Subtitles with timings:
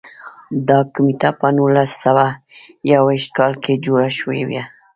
[0.67, 2.27] دا کمېټه په نولس سوه
[2.91, 4.63] یو ویشت کال کې جوړه شوې وه.